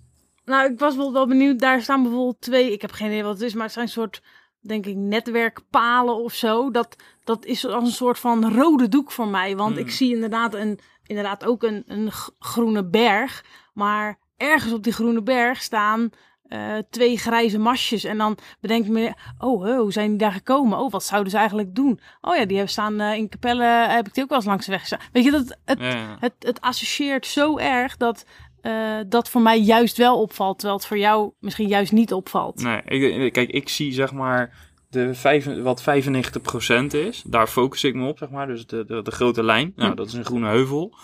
[0.44, 1.59] Nou, ik was wel, wel benieuwd.
[1.59, 3.90] Daar staan bijvoorbeeld twee, ik heb geen idee wat het is, maar het zijn een
[3.90, 4.22] soort,
[4.61, 6.70] denk ik, netwerkpalen of zo.
[6.70, 9.57] Dat, dat is als een soort van rode doek voor mij.
[9.57, 9.85] Want Hmm.
[9.85, 10.79] ik zie inderdaad, een,
[11.10, 13.44] inderdaad ook een, een groene berg.
[13.74, 16.10] Maar ergens op die groene berg staan
[16.48, 18.04] eh, twee grijze masjes.
[18.04, 20.78] En dan bedenk ik me, oh, hoe zijn die daar gekomen?
[20.78, 22.00] Oh, wat zouden ze eigenlijk doen?
[22.20, 24.66] Oh ja, die hebben staan eh, in Capelle, heb ik die ook wel eens langs
[24.66, 25.00] de weg gestaan.
[25.12, 28.24] Weet je, dat, het, Ja, het, het associeert zo erg dat
[28.60, 32.62] eh, dat voor mij juist wel opvalt, terwijl het voor jou misschien juist niet opvalt.
[32.62, 37.22] Nee, ik, kijk, ik zie zeg maar de vijf, wat 95% is.
[37.26, 38.46] Daar focus ik me op, zeg maar.
[38.46, 39.72] Dus de, de, de grote lijn.
[39.76, 39.96] Nou, Hm.
[39.96, 40.94] dat is een groene heuvel.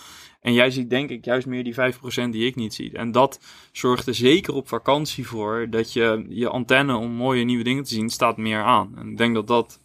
[0.40, 2.92] En jij ziet denk ik juist meer die 5% die ik niet zie.
[2.92, 3.40] En dat
[3.72, 7.94] zorgt er zeker op vakantie voor dat je je antenne om mooie nieuwe dingen te
[7.94, 8.92] zien staat meer aan.
[8.96, 9.80] En ik denk dat dat...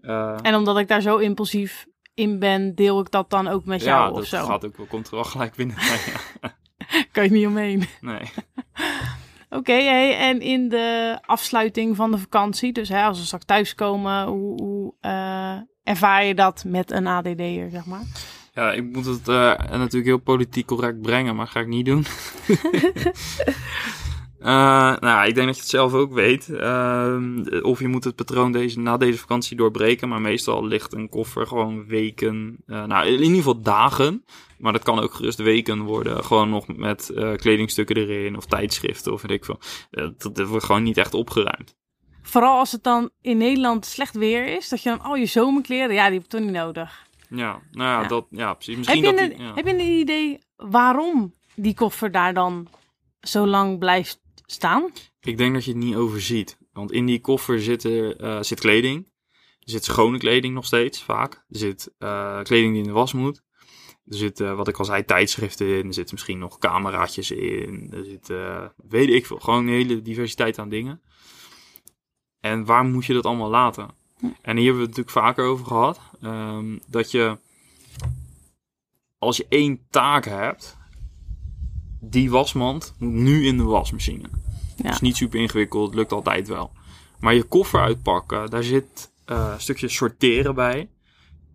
[0.00, 3.82] eh, En omdat ik daar zo impulsief in ben, deel ik dat dan ook met
[3.82, 4.46] jou ja, of dat zo.
[4.46, 5.76] gaat ook wel, komt er wel gelijk binnen.
[5.78, 5.96] Ja,
[7.12, 7.84] Kan je niet omheen.
[8.00, 8.20] nee.
[9.50, 14.26] Oké, hey, en in de afsluiting van de vakantie, dus hè, als we straks thuiskomen,
[14.26, 18.02] hoe, hoe eh, ervaar je dat met een ADD'er, zeg maar?
[18.54, 22.04] Ja, ik moet het eh, natuurlijk heel politiek correct brengen, maar ga ik niet doen.
[24.38, 26.48] Eh, nou, ik denk dat je het zelf ook weet.
[26.48, 30.08] Ehm, of je moet het patroon deze, na deze vakantie doorbreken.
[30.08, 32.56] Maar meestal ligt een koffer gewoon weken.
[32.66, 34.24] nou, in ieder geval dagen.
[34.58, 36.24] Maar dat kan ook gerust weken worden.
[36.24, 38.36] Gewoon nog met eh, kledingstukken erin.
[38.36, 39.58] Of tijdschriften of weet ik veel.
[39.90, 41.76] Eh, dat, dat wordt gewoon niet echt opgeruimd.
[42.22, 45.94] Vooral als het dan in Nederland slecht weer is, dat je dan al je zomerkleren,
[45.94, 47.06] ja, die heb je toch niet nodig.
[47.30, 48.08] Ja, nou ja, Ja.
[48.08, 48.86] Dat, ja precies.
[48.86, 49.54] Heb Misschien je, dat een, die- ja.
[49.54, 52.68] heb je een idee waarom die koffer daar dan
[53.20, 54.90] zo lang blijft staan?
[55.20, 56.58] Ik denk dat je het niet overziet.
[56.72, 59.06] Want in die koffer zit, er, eh, zit kleding.
[59.60, 61.32] Er zit schone kleding nog steeds, vaak.
[61.34, 61.90] Er zit
[62.42, 63.42] kleding die in de was moet.
[64.10, 65.86] Er zit, eh, wat ik al zei, tijdschriften in.
[65.86, 67.88] Er zitten misschien nog cameraatjes in.
[67.92, 71.00] Er zit, eh, weet ik veel, gewoon een hele diversiteit aan dingen.
[72.40, 73.90] En waar moet je dat allemaal laten?
[74.42, 76.00] En hier hebben we het natuurlijk vaker over gehad.
[76.22, 77.38] ehm, dat je,
[79.18, 80.76] als je één taak hebt,
[82.00, 84.28] die wasmand moet nu in de wasmachine.
[84.76, 84.90] Ja.
[84.90, 86.72] is niet super ingewikkeld, lukt altijd wel.
[87.20, 90.88] Maar je koffer uitpakken, daar zit eh, een stukje sorteren bij.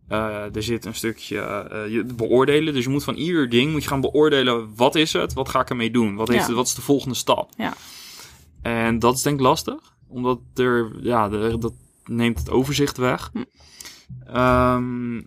[0.07, 2.73] Eh, er zit een stukje eh, je beoordelen.
[2.73, 4.75] Dus je moet van ieder ding moet je gaan beoordelen.
[4.75, 5.33] Wat is het?
[5.33, 6.15] Wat ga ik ermee doen?
[6.15, 6.53] Wat, heeft, Ja.
[6.53, 7.49] wat is de volgende stap?
[7.57, 7.73] Ja.
[8.61, 9.95] En dat is denk ik lastig.
[10.07, 11.73] Omdat er, ja, dat
[12.05, 13.29] neemt het overzicht weg.
[13.33, 13.43] Hm.
[14.27, 15.21] Ehm,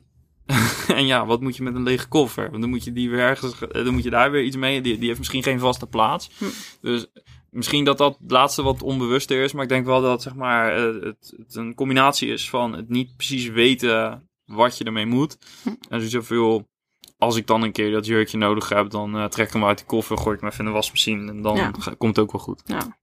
[0.99, 2.51] en ja, wat moet je met een lege koffer?
[2.51, 4.81] Want dan moet je die weer ergens, eh, dan moet je daar weer iets mee.
[4.81, 6.31] Die, die heeft misschien geen vaste plaats.
[6.39, 6.45] Hm.
[6.81, 7.07] Dus
[7.51, 9.53] misschien dat dat het laatste wat onbewuster is.
[9.53, 12.89] Maar ik denk wel dat zeg maar, eh, het, het een combinatie is van het
[12.89, 15.39] niet precies weten wat je ermee moet.
[15.63, 15.75] Hm.
[15.89, 16.69] En zo zoveel.
[17.19, 19.79] Als ik dan een keer dat jurkje nodig heb, dan eh, trek ik hem uit
[19.79, 21.71] de koffer, gooi ik hem even in de wasmachine en dan Ja.
[21.71, 22.63] komt het ook wel goed.
[22.65, 22.99] Ja.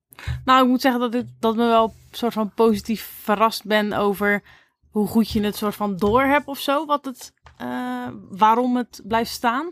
[0.46, 4.44] Nou, ik moet zeggen dat ik dat me wel soort van positief verrast ben over
[4.90, 6.86] hoe goed je het soort van door hebt of zo.
[6.86, 9.72] Wat het, eh, waarom het blijft staan.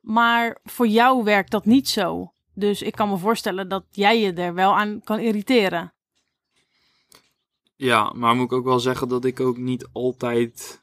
[0.00, 2.32] Maar voor jou werkt dat niet zo.
[2.54, 5.92] Dus ik kan me voorstellen dat jij je er wel aan kan irriteren.
[7.76, 10.82] Ja, maar moet ik ook wel zeggen dat ik ook niet altijd.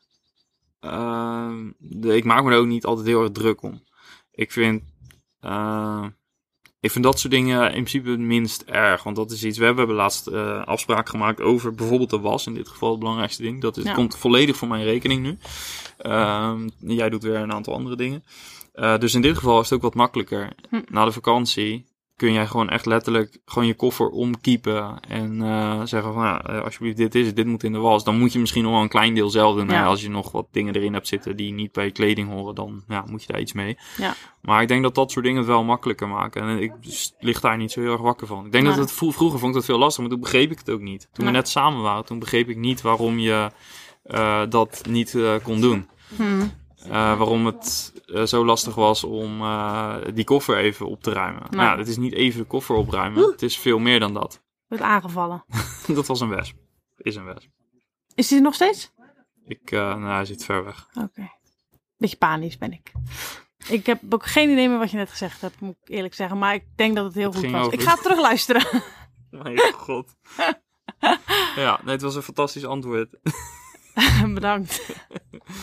[0.81, 3.83] Ehm, de, ik maak me er ook niet altijd heel erg druk om.
[4.31, 4.83] Ik vind.
[5.39, 6.05] eh,
[6.79, 9.03] ik vind dat soort dingen in principe het minst erg.
[9.03, 9.57] Want dat is iets.
[9.57, 12.47] We hebben, we hebben laatst eh afspraak gemaakt over bijvoorbeeld de was.
[12.47, 13.61] In dit geval het belangrijkste ding.
[13.61, 13.93] Dat is, Ja.
[13.93, 15.37] komt volledig voor mijn rekening nu.
[15.97, 18.23] Ehm, jij doet weer een aantal andere dingen.
[18.73, 20.53] Eh, dus in dit geval is het ook wat makkelijker.
[20.69, 20.81] Hm.
[20.89, 21.85] Na de vakantie
[22.21, 26.97] kun jij gewoon echt letterlijk gewoon je koffer omkiepen en eh, zeggen van eh, alsjeblieft
[26.97, 28.03] dit is het, dit moet in de was.
[28.03, 29.69] Dan moet je misschien nog wel een klein deel zelf doen.
[29.69, 29.85] Ja.
[29.85, 32.83] Als je nog wat dingen erin hebt zitten die niet bij je kleding horen, dan
[32.87, 33.77] ja, moet je daar iets mee.
[33.97, 34.13] Ja.
[34.41, 36.41] Maar ik denk dat dat soort dingen het wel makkelijker maken.
[36.41, 38.45] En ik s- lig daar niet zo heel erg wakker van.
[38.45, 38.73] Ik denk Nee.
[38.73, 40.81] dat het vro- vroeger vond ik dat veel lastiger, maar toen begreep ik het ook
[40.81, 41.09] niet.
[41.13, 43.51] Toen we net samen waren, toen begreep ik niet waarom je
[44.03, 45.89] eh, dat niet kon doen.
[46.15, 46.23] Hm.
[46.83, 51.41] Eh, waarom het eh, zo lastig was om eh, die koffer even op te ruimen.
[51.41, 51.55] Nou.
[51.55, 53.31] Nou, het is niet even de koffer opruimen.
[53.31, 54.41] Het is veel meer dan dat.
[54.67, 55.43] Werd aangevallen.
[55.87, 56.55] dat was een wesp.
[56.97, 57.49] Is een wesp.
[58.15, 58.91] Is die er nog steeds?
[59.45, 60.87] Ik, nou, hij zit ver weg.
[60.93, 61.31] Oké.
[61.97, 62.91] Beetje panisch ben ik.
[63.67, 66.37] Ik heb ook geen idee meer wat je net gezegd hebt, moet ik eerlijk zeggen.
[66.37, 67.61] Maar ik denk dat het heel Het goed was.
[67.65, 68.65] over- Ik ga het terugluisteren.
[69.29, 70.15] Mijn god.
[71.55, 73.09] ja, nee, het was een fantastisch antwoord.
[74.33, 74.95] Bedankt.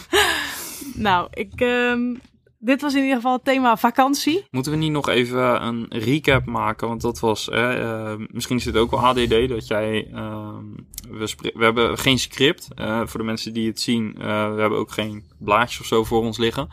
[0.95, 2.15] nou, ik, ehm,
[2.59, 4.45] dit was in ieder geval het thema vakantie.
[4.51, 6.89] Moeten we niet nog even een recap maken?
[6.89, 10.65] Want dat was, eh, misschien is het ook wel ADD, dat jij, ehm,
[11.11, 12.69] we, we, hebben geen script.
[12.77, 16.05] Uh, voor de mensen die het zien, uh, we hebben ook geen blaadjes of zo
[16.05, 16.69] voor ons liggen.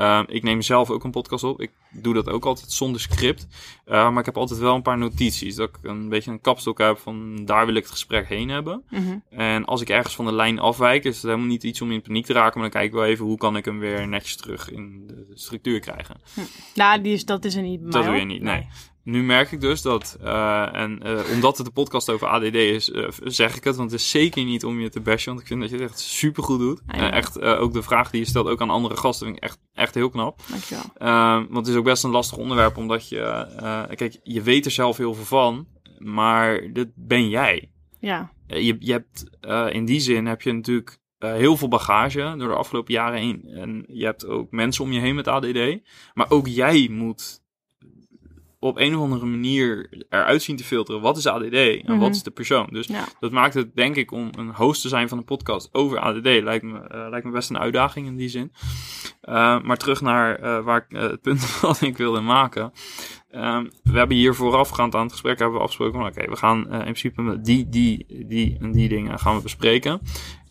[0.00, 1.60] Uh, ik neem zelf ook een podcast op.
[1.60, 3.46] Ik doe dat ook altijd zonder script.
[3.86, 5.54] Uh, maar ik heb altijd wel een paar notities.
[5.54, 8.82] Dat ik een beetje een kapstok heb van daar wil ik het gesprek heen hebben.
[8.90, 9.22] Mm -hmm.
[9.30, 12.02] En als ik ergens van de lijn afwijk, is het helemaal niet iets om in
[12.02, 12.60] paniek te raken.
[12.60, 15.26] Maar dan kijk ik wel even hoe kan ik hem weer netjes terug in de
[15.34, 16.20] structuur krijgen.
[16.34, 16.40] Hm.
[16.74, 17.92] Nou, die is, dat is er niet.
[17.92, 18.66] Dat doe je niet, nee.
[19.02, 22.88] Nu merk ik dus dat, uh, en uh, omdat het de podcast over ADD is,
[22.88, 23.76] uh, zeg ik het.
[23.76, 25.84] Want het is zeker niet om je te bashen, want ik vind dat je het
[25.84, 26.80] echt super goed doet.
[26.86, 27.12] Ah, ja.
[27.12, 29.94] echt, ook de vraag die je stelt, ook aan andere gasten, vind ik echt, echt
[29.94, 30.40] heel knap.
[30.48, 31.46] Dankjewel.
[31.48, 33.46] want het is ook best een lastig onderwerp, omdat je,
[33.94, 35.66] kijk, je weet er zelf heel veel van,
[35.98, 37.70] maar dat ben jij.
[38.00, 38.32] Ja.
[38.46, 39.24] je, je hebt,
[39.74, 43.44] in die zin heb je natuurlijk uh, heel veel bagage door de afgelopen jaren heen.
[43.44, 45.78] En je hebt ook mensen om je heen met ADD.
[46.14, 47.39] Maar ook jij moet
[48.60, 51.00] op een of andere manier eruit zien te filteren.
[51.00, 52.68] Wat is ADD en wat is de persoon?
[52.70, 53.04] Dus ja.
[53.20, 56.24] dat maakt het, denk ik, om een host te zijn van een podcast over ADD.
[56.24, 58.52] Lijkt me, uh, lijkt me best een uitdaging in die zin.
[59.24, 62.72] Uh, maar terug naar uh, waar ik, het punt wat ik wilde maken.
[63.34, 66.00] Um, we hebben hier voorafgaand aan het gesprek hebben we afgesproken.
[66.00, 70.00] Oké, okay, we gaan in principe die, die, die en die dingen gaan we bespreken.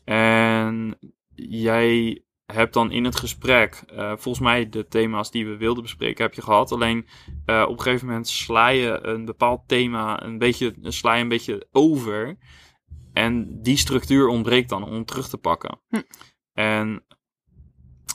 [0.05, 0.97] En
[1.35, 6.23] jij hebt dan in het gesprek, uh, volgens mij de thema's die we wilden bespreken,
[6.23, 6.71] heb je gehad.
[6.71, 7.07] Alleen
[7.45, 11.27] uh, op een gegeven moment sla je een bepaald thema een beetje, sla je een
[11.27, 12.37] beetje over.
[13.13, 15.79] En die structuur ontbreekt dan om terug te pakken.
[15.87, 16.01] Hm.
[16.53, 17.05] En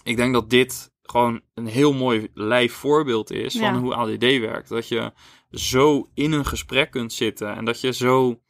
[0.02, 4.68] ik denk dat dit gewoon een heel mooi lijf voorbeeld is van hoe ADD werkt.
[4.68, 5.12] Dat je
[5.50, 8.40] zo in een gesprek kunt zitten en dat je zo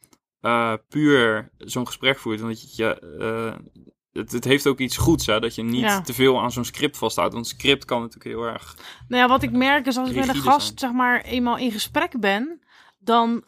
[0.41, 2.39] uh, puur zo'n gesprek voert.
[2.39, 3.55] En dat je, uh,
[4.17, 5.39] het, het heeft ook iets goeds, hè?
[5.39, 6.01] Dat je niet Ja.
[6.01, 7.33] te veel aan zo'n script vasthoudt.
[7.33, 8.77] Want een script kan natuurlijk heel erg.
[9.07, 10.77] Nou ja, wat ik merk is als ik met een gast zijn.
[10.77, 12.61] zeg maar eenmaal in gesprek ben,
[12.99, 13.43] dan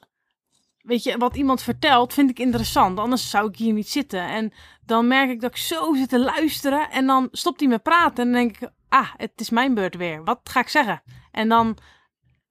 [0.82, 3.00] weet je wat iemand vertelt, vind ik interessant.
[3.00, 4.22] Anders zou ik hier niet zitten.
[4.28, 4.54] En
[4.86, 8.26] dan merk ik dat ik zo zit te luisteren en dan stopt hij met praten
[8.26, 10.24] en dan denk ik, ah, het is mijn beurt weer.
[10.24, 11.02] Wat ga ik zeggen?
[11.32, 11.78] En dan,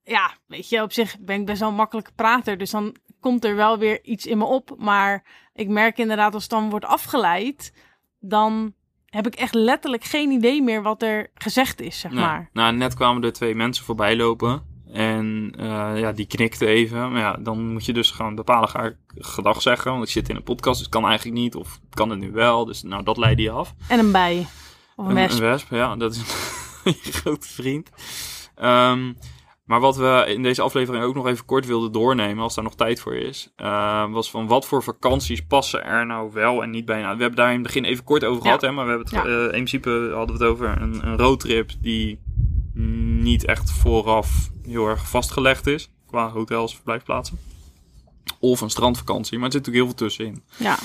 [0.03, 3.45] ja, weet je, op zich ben ik best wel een makkelijke prater, dus dan komt
[3.45, 4.75] er wel weer iets in me op.
[4.77, 7.73] Maar ik merk inderdaad als het dan wordt afgeleid,
[8.29, 8.73] dan
[9.05, 12.19] heb ik echt letterlijk geen idee meer wat er gezegd is, zeg Nee.
[12.23, 12.49] maar.
[12.53, 14.75] Nou, net kwamen er twee mensen voorbij lopen.
[14.93, 17.11] En eh, ja, die knikten even.
[17.11, 19.91] Maar ja, dan moet je dus gewoon bepalen, ga ik gedag zeggen.
[19.91, 21.55] Want ik zit in een podcast, dus het kan eigenlijk niet.
[21.55, 22.65] Of kan het nu wel?
[22.65, 23.73] Dus nou, dat leidde je af.
[23.87, 24.47] En een bij.
[24.95, 25.39] Of een Een, wesp.
[25.39, 26.19] een wesp, ja, dat is
[26.83, 27.89] een grote vriend.
[28.55, 29.13] Ehm,
[29.67, 32.75] maar wat we in deze aflevering ook nog even kort wilden doornemen, als daar nog
[32.75, 36.85] tijd voor is, eh, was van wat voor vakanties passen er nou wel en niet
[36.85, 37.01] bij.
[37.01, 38.41] Nou, we hebben daar in het begin even kort over Ja.
[38.43, 39.31] gehad, hè, maar we hebben het, Ja.
[39.31, 42.19] eh, in principe hadden we het over een, een roadtrip die
[43.21, 47.39] niet echt vooraf heel erg vastgelegd is qua hotels, verblijfplaatsen.
[48.39, 50.43] Of een strandvakantie, maar er zit natuurlijk heel veel tussenin.
[50.57, 50.77] Ja.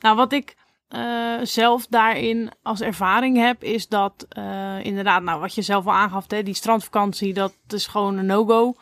[0.00, 0.56] Nou, wat ik
[0.90, 5.92] eh, zelf daarin als ervaring heb, is dat eh, inderdaad, nou, wat je zelf al
[5.92, 8.74] aangaf, hè, die strandvakantie, dat is gewoon een no-go.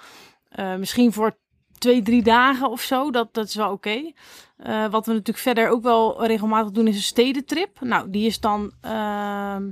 [0.49, 1.37] Eh, misschien voor
[1.79, 4.13] twee, drie dagen of zo, dat, dat is wel oké.
[4.57, 7.81] Eh, wat we natuurlijk verder ook wel regelmatig doen, is een stedentrip.
[7.81, 9.71] Nou, die is dan ehm,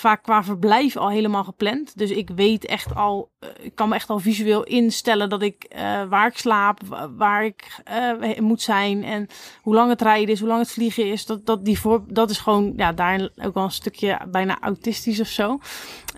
[0.00, 1.98] vaak qua verblijf al helemaal gepland.
[1.98, 5.64] Dus ik weet echt al, eh, ik kan me echt al visueel instellen dat ik
[5.64, 9.26] eh, waar ik slaap, wa- waar ik eh, moet zijn en
[9.62, 11.26] hoe lang het rijden is, hoe lang het vliegen is.
[11.26, 15.20] Dat, dat, die voor, dat is gewoon ja, daarin ook wel een stukje bijna autistisch
[15.20, 15.58] of zo.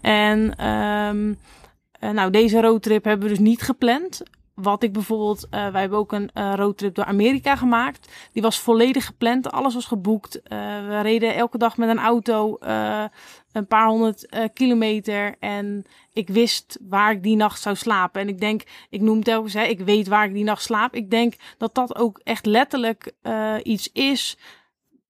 [0.01, 1.35] En ehm,
[1.92, 4.23] eh, nou, deze roadtrip hebben we dus niet gepland.
[4.55, 8.12] Wat ik bijvoorbeeld, eh, wij hebben ook een eh, roadtrip door Amerika gemaakt.
[8.33, 10.43] Die was volledig gepland, alles was geboekt.
[10.43, 12.57] Eh, we reden elke dag met een auto
[13.53, 15.35] een paar honderd kilometer.
[15.38, 18.21] En ik wist waar ik die nacht zou slapen.
[18.21, 20.95] En ik denk, ik noem telkens, hè, ik weet waar ik die nacht slaap.
[20.95, 23.12] Ik denk dat dat ook echt letterlijk
[23.62, 24.37] iets is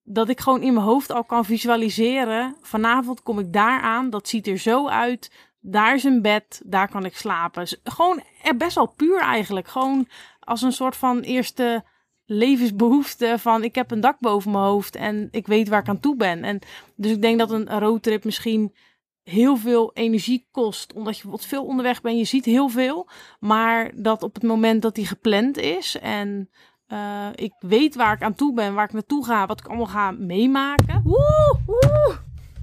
[0.04, 2.56] dat ik gewoon in mijn hoofd al kan visualiseren.
[2.60, 5.30] Vanavond kom ik daar aan, dat ziet er zo uit.
[5.64, 7.60] Daar is een bed, daar kan ik slapen.
[7.60, 8.22] Dus Gewoon
[8.56, 9.68] best wel puur eigenlijk.
[9.68, 10.08] Gewoon
[10.40, 11.84] als een soort van eerste
[12.24, 16.00] levensbehoefte van ik heb een dak boven mijn hoofd en ik weet waar ik aan
[16.00, 16.44] toe ben.
[16.44, 16.58] En
[16.96, 18.74] dus ik denk dat een roadtrip misschien
[19.22, 22.18] heel veel energie kost, omdat je wat veel onderweg bent.
[22.18, 23.08] Je ziet heel veel,
[23.40, 26.50] maar dat op het moment dat die gepland is en
[26.86, 29.86] eh, ik weet waar ik aan toe ben, waar ik naartoe ga, wat ik allemaal
[29.86, 31.02] ga meemaken.
[31.04, 32.18] Woe, woe.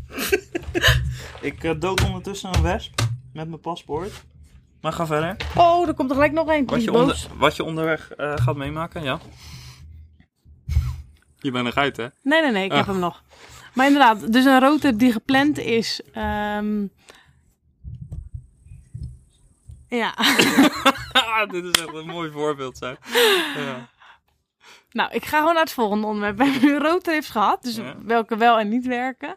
[1.41, 2.99] Ik uh, dood ondertussen een wesp
[3.33, 4.11] met mijn paspoort.
[4.81, 5.35] Maar ga verder.
[5.55, 6.65] Oh, er komt er gelijk nog een.
[6.65, 9.19] Die Wat je, onder, wat je onderweg eh, gaat meemaken, ja.
[11.39, 12.07] Je bent eruit, hè?
[12.23, 12.87] Nee, nee, nee, ik heb Ah.
[12.87, 13.23] hem nog.
[13.73, 16.01] Maar inderdaad, dus een roadtrip die gepland is.
[16.13, 16.85] ehm,
[19.87, 20.13] Ja.
[21.51, 22.97] Dit is echt een mooi voorbeeld, zeg.
[23.55, 23.87] Ja.
[24.91, 26.37] Nou, ik ga gewoon naar het volgende onderwerp.
[26.37, 27.95] We hebben nu roadtrips gehad, dus Ja.
[28.05, 29.35] welke wel en niet werken.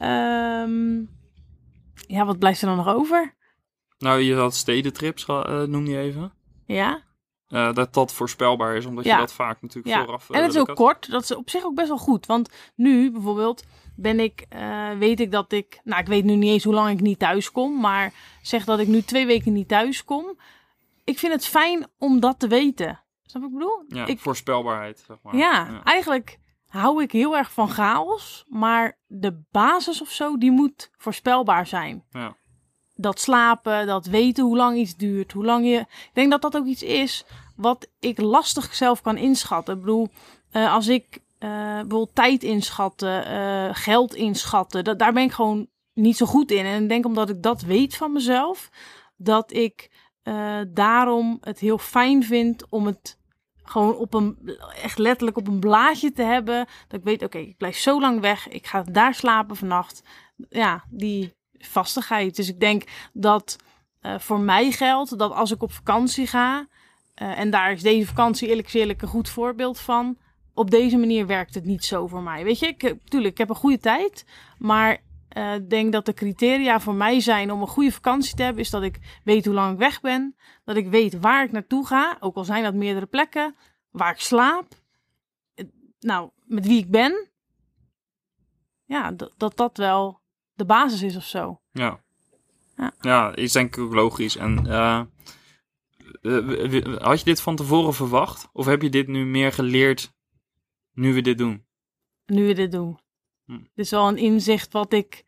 [0.00, 0.98] Ehm,
[2.06, 3.34] ja, wat blijft er dan nog over?
[3.98, 6.32] Nou, je had stedentrips, eh, noem je even.
[6.66, 7.08] Ja,
[7.48, 9.14] Eh, dat dat voorspelbaar is, omdat Ja.
[9.14, 10.04] je dat vaak natuurlijk ja.
[10.04, 10.30] vooraf...
[10.30, 11.10] eh, en het is ook kort.
[11.10, 12.26] Dat is op zich ook best wel goed.
[12.26, 13.64] Want nu bijvoorbeeld
[13.96, 14.46] ben ik,
[14.98, 17.52] weet ik dat ik, nou ik weet nu niet eens hoe lang ik niet thuis
[17.52, 20.38] kom, maar zeg dat ik nu twee weken niet thuis kom.
[21.04, 23.00] Ik vind het fijn om dat te weten.
[23.22, 23.84] Snap wat ik bedoel?
[23.88, 25.36] Ja, ik, voorspelbaarheid, zeg maar.
[25.36, 26.38] Ja, eigenlijk
[26.70, 32.04] hou ik heel erg van chaos, maar de basis of zo, die moet voorspelbaar zijn.
[32.10, 32.36] Ja.
[32.94, 35.78] Dat slapen, dat weten hoe lang iets duurt, hoe lang je...
[35.78, 37.24] Ik denk dat dat ook iets is
[37.56, 39.74] wat ik lastig zelf kan inschatten.
[39.74, 40.08] Ik bedoel,
[40.50, 45.68] eh, als ik eh, bijvoorbeeld tijd inschatten, eh, geld inschatten, dat, daar ben ik gewoon
[45.94, 46.64] niet zo goed in.
[46.64, 48.70] En ik denk omdat ik dat weet van mezelf,
[49.16, 49.90] dat ik
[50.68, 53.19] daarom het heel fijn vind om het
[53.70, 56.66] gewoon op een, echt letterlijk op een blaadje te hebben.
[56.88, 58.48] Dat ik weet, oké, ik blijf zo lang weg.
[58.48, 60.02] Ik ga daar slapen vannacht.
[60.48, 62.36] Ja, die vastigheid.
[62.36, 63.56] Dus ik denk dat
[64.00, 66.66] eh, voor mij geldt dat als ik op vakantie ga.
[67.14, 70.18] eh, en daar is deze vakantie eerlijk eerlijk een goed voorbeeld van.
[70.54, 72.44] Op deze manier werkt het niet zo voor mij.
[72.44, 74.24] Weet je, ik, tuurlijk, ik heb een goede tijd.
[74.58, 74.98] Maar
[75.30, 78.62] eh, ik denk dat de criteria voor mij zijn om een goede vakantie te hebben.
[78.62, 80.36] Is dat ik weet hoe lang ik weg ben.
[80.64, 82.16] Dat ik weet waar ik naartoe ga.
[82.20, 83.54] Ook al zijn dat meerdere plekken.
[83.90, 84.66] Waar ik slaap.
[85.54, 85.64] Eh,
[86.00, 87.28] Nou, met wie ik ben.
[88.84, 90.20] Ja, dat dat, dat wel
[90.54, 91.60] de basis is of zo.
[91.72, 92.00] Ja.
[92.76, 92.92] Ja.
[93.00, 94.36] Ja, is denk ik ook logisch.
[94.36, 95.02] En eh,
[96.22, 98.48] eh, had je dit van tevoren verwacht?
[98.52, 100.14] Of heb je dit nu meer geleerd
[100.92, 101.64] nu we dit doen?
[102.26, 102.98] Nu we dit doen.
[103.50, 103.58] Hm.
[103.58, 105.24] Dit is wel een inzicht wat ik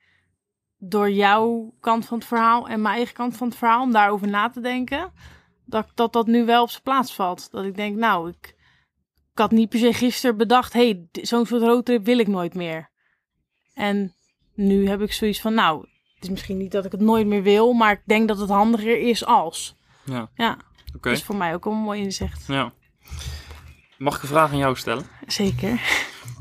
[0.78, 4.28] door jouw kant van het verhaal en mijn eigen kant van het verhaal, om daarover
[4.28, 5.12] na te denken,
[5.64, 7.50] dat dat, dat nu wel op zijn plaats valt.
[7.50, 8.46] Dat ik denk, nou, ik,
[9.32, 12.90] ik had niet per se gisteren bedacht, hey, zo'n soort roadtrip wil ik nooit meer.
[13.74, 14.14] En
[14.54, 17.42] nu heb ik zoiets van, nou, het is misschien niet dat ik het nooit meer
[17.42, 19.76] wil, maar ik denk dat het handiger is als.
[20.04, 20.52] Ja, Ja,
[20.86, 20.98] oké.
[21.00, 22.46] dat is voor mij ook een mooi inzicht.
[22.46, 22.72] Ja.
[23.98, 25.04] Mag ik een vraag aan jou stellen?
[25.26, 25.80] Zeker.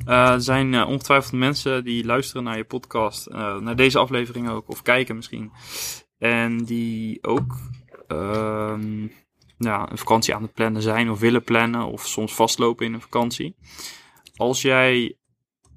[0.05, 4.49] Eh, er zijn eh, ongetwijfeld mensen die luisteren naar je podcast, eh, naar deze aflevering
[4.49, 5.51] ook, of kijken misschien.
[6.17, 7.57] En die ook
[8.07, 9.07] ehm,
[9.57, 13.01] ja, een vakantie aan het plannen zijn, of willen plannen, of soms vastlopen in een
[13.01, 13.55] vakantie.
[14.35, 15.17] Als jij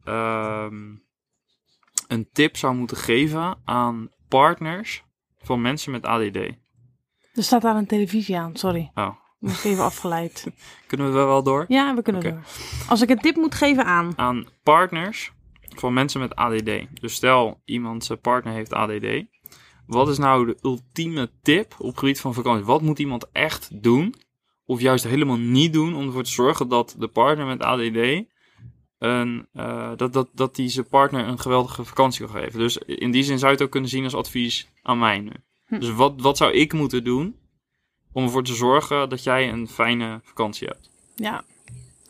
[0.04, 0.94] ehm,
[2.08, 5.04] een tip zou moeten geven aan partners
[5.38, 6.36] van mensen met ADD.
[6.36, 8.90] Er staat daar een televisie aan, sorry.
[8.94, 10.46] Oh, Moest even afgeleid.
[10.86, 11.64] kunnen we wel door?
[11.68, 12.42] Ja, we kunnen door.
[12.88, 14.12] Als ik een tip moet geven aan.
[14.16, 15.32] aan partners
[15.76, 17.00] van mensen met ADD.
[17.00, 19.24] Dus stel iemand zijn partner heeft ADD.
[19.86, 22.64] Wat is nou de ultieme tip op het gebied van vakantie?
[22.64, 24.14] Wat moet iemand echt doen?
[24.66, 28.24] Of juist helemaal niet doen om ervoor te zorgen dat de partner met ADD
[28.98, 32.58] een, eh, dat, dat, dat die zijn partner een geweldige vakantie kan geven.
[32.58, 35.32] Dus in die zin zou je het ook kunnen zien als advies aan mij nu.
[35.66, 35.78] Hm.
[35.78, 37.36] Dus wat, wat zou ik moeten doen
[38.14, 40.90] om ervoor te zorgen dat jij een fijne vakantie hebt?
[41.14, 41.44] Ja,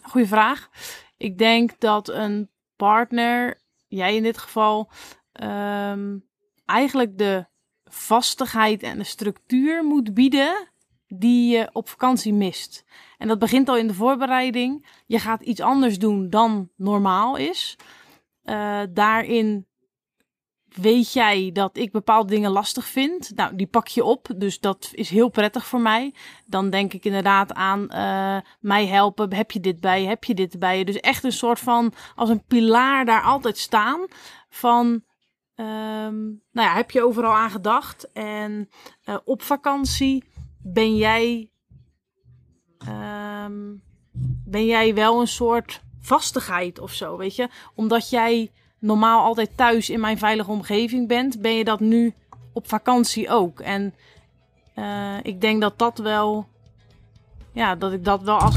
[0.02, 0.68] goede vraag.
[1.16, 4.90] Ik denk dat een partner, jij in dit geval,
[5.32, 6.18] ehm,
[6.64, 7.46] eigenlijk de
[7.84, 10.68] vastigheid en de structuur moet bieden
[11.06, 12.84] die je op vakantie mist.
[13.18, 14.86] En dat begint al in de voorbereiding.
[15.06, 17.76] Je gaat iets anders doen dan normaal is.
[18.42, 19.66] Eh, daarin
[20.76, 23.32] weet jij dat ik bepaalde dingen lastig vind.
[23.34, 26.14] Nou, die pak je op, dus dat is heel prettig voor mij.
[26.46, 29.32] Dan denk ik inderdaad aan eh, mij helpen.
[29.34, 30.08] Heb je dit bij je?
[30.08, 30.84] Heb je dit bij je?
[30.84, 34.06] Dus echt een soort van als een pilaar daar altijd staan
[34.48, 35.04] van.
[35.54, 38.12] ehm, nou ja, heb je overal aan gedacht?
[38.12, 38.68] En
[39.04, 40.24] eh, op vakantie
[40.62, 41.50] ben jij.
[42.78, 43.72] ehm,
[44.46, 47.48] ben jij wel een soort vastigheid of zo, weet je?
[47.74, 48.52] Omdat jij
[48.85, 52.14] normaal altijd thuis in mijn veilige omgeving bent, ben je dat nu
[52.53, 53.61] op vakantie ook.
[53.61, 53.94] En
[54.75, 56.47] eh, ik denk dat dat wel.
[57.53, 58.57] Ja, dat ik dat wel als.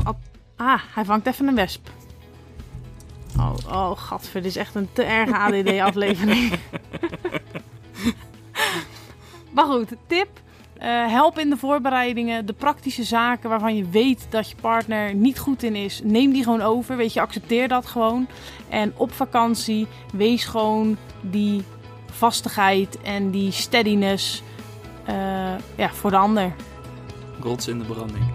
[0.56, 1.90] Ah, hij vangt even een wesp.
[3.38, 6.54] Oh, oh, gadver, dit is echt een te erge ADD-aflevering.
[9.56, 10.30] maar goed, tip.
[10.80, 12.46] Eh, help in de voorbereidingen.
[12.46, 16.02] De praktische zaken waarvan je weet dat je partner niet goed in is.
[16.04, 16.98] Neem die gewoon over.
[16.98, 18.28] Weet je, accepteer dat gewoon.
[18.69, 21.63] En op vakantie wees gewoon die
[22.12, 24.44] vastigheid en die steadiness
[25.06, 25.15] eh,
[25.75, 26.54] ja, voor de ander.
[27.42, 28.25] Rots in de branding.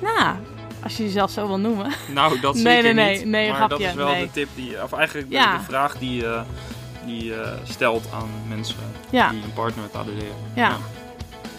[0.00, 0.34] Nou,
[0.82, 1.90] als je jezelf zo wil noemen.
[2.14, 3.26] Nou, dat Nee, zeker nee, nee, niet.
[3.26, 4.24] nee, maar grapje, dat is wel nee.
[4.24, 5.56] de tip die, of eigenlijk de- Ja.
[5.56, 6.42] de, vraag die je
[7.06, 8.76] die, je stelt aan mensen
[9.10, 10.26] Ja, die een partner met ADD hebben.
[10.54, 10.76] ja.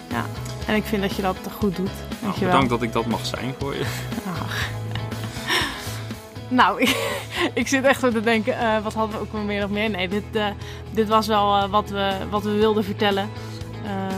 [0.09, 0.25] Ja,
[0.67, 1.85] en ik vind dat je dat goed doet.
[1.85, 2.49] Nou, Dankjewel.
[2.49, 3.85] bedankt dat ik dat mag zijn voor je.
[4.41, 4.67] Ach.
[6.49, 7.19] Nou, ik,
[7.53, 9.89] ik zit echt zo te denken, eh, wat hadden we ook meer of meer?
[9.89, 10.45] Nee, dit, eh,
[10.91, 13.29] dit was wel eh, wat, we, wat we wilden vertellen.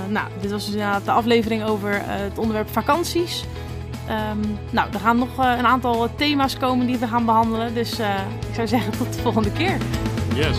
[0.10, 3.44] Nou, dit was dus inderdaad de aflevering over het onderwerp vakanties.
[4.08, 4.38] Ehm,
[4.70, 7.74] nou, er gaan nog een aantal thema's komen die we gaan behandelen.
[7.74, 7.92] Dus
[8.50, 9.78] ik zou zeggen tot de volgende keer.
[10.36, 10.58] Yes.